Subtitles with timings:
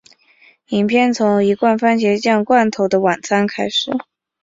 [0.69, 3.91] 影片从一罐蕃茄酱罐头的晚餐开始。